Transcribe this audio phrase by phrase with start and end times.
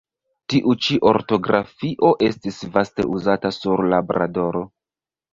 [0.51, 4.63] Tiu ĉi ortografio estis vaste uzata sur Labradoro.